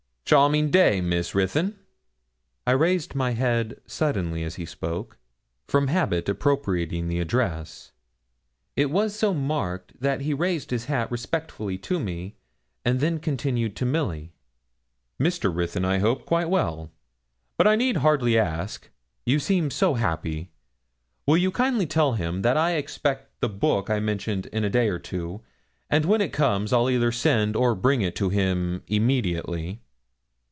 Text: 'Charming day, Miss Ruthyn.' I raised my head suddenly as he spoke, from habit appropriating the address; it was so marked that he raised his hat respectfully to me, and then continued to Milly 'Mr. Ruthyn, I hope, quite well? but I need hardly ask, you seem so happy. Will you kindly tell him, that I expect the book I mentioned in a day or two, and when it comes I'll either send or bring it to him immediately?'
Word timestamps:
'Charming 0.25 0.69
day, 0.71 1.01
Miss 1.01 1.35
Ruthyn.' 1.35 1.77
I 2.65 2.71
raised 2.71 3.15
my 3.15 3.31
head 3.31 3.81
suddenly 3.85 4.45
as 4.45 4.55
he 4.55 4.63
spoke, 4.65 5.17
from 5.67 5.89
habit 5.89 6.29
appropriating 6.29 7.09
the 7.09 7.19
address; 7.19 7.91
it 8.77 8.89
was 8.89 9.13
so 9.13 9.33
marked 9.33 9.99
that 9.99 10.21
he 10.21 10.33
raised 10.33 10.71
his 10.71 10.85
hat 10.85 11.11
respectfully 11.11 11.77
to 11.79 11.99
me, 11.99 12.37
and 12.85 13.01
then 13.01 13.19
continued 13.19 13.75
to 13.75 13.85
Milly 13.85 14.31
'Mr. 15.19 15.53
Ruthyn, 15.53 15.83
I 15.83 15.97
hope, 15.97 16.25
quite 16.25 16.47
well? 16.49 16.91
but 17.57 17.67
I 17.67 17.75
need 17.75 17.97
hardly 17.97 18.37
ask, 18.37 18.89
you 19.25 19.37
seem 19.37 19.69
so 19.69 19.95
happy. 19.95 20.49
Will 21.27 21.35
you 21.35 21.51
kindly 21.51 21.85
tell 21.85 22.13
him, 22.13 22.41
that 22.41 22.55
I 22.55 22.75
expect 22.77 23.41
the 23.41 23.49
book 23.49 23.89
I 23.89 23.99
mentioned 23.99 24.45
in 24.45 24.63
a 24.63 24.69
day 24.69 24.87
or 24.87 24.99
two, 24.99 25.41
and 25.89 26.05
when 26.05 26.21
it 26.21 26.31
comes 26.31 26.71
I'll 26.71 26.89
either 26.89 27.11
send 27.11 27.57
or 27.57 27.75
bring 27.75 28.01
it 28.01 28.15
to 28.15 28.29
him 28.29 28.81
immediately?' 28.87 29.81